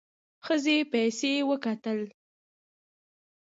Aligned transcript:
ښځې 0.45 0.77
پسې 0.91 1.31
وکتل. 1.49 1.99